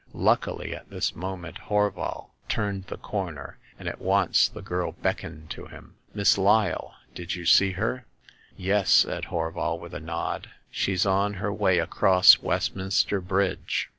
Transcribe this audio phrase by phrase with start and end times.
[0.15, 5.67] Luckily, at this moment Horval turned the corner, and at once the girl beckoned to
[5.67, 8.07] him." Miss Lyle— did you see her?"
[8.57, 13.89] Yes," said Horval, with a nod;she's on her way across Westminster Bridge.''